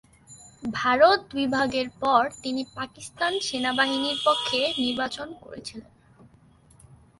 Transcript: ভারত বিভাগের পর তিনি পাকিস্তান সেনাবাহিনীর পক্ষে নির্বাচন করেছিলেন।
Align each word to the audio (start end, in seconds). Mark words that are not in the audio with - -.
ভারত 0.63 1.19
বিভাগের 1.33 1.87
পর 1.99 2.21
তিনি 2.43 2.61
পাকিস্তান 2.75 3.33
সেনাবাহিনীর 3.39 4.17
পক্ষে 4.25 4.59
নির্বাচন 4.77 5.27
করেছিলেন। 5.41 5.91